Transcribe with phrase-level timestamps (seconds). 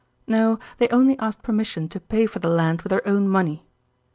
[0.25, 3.67] No, they only asked permission to pay for the land with their own money.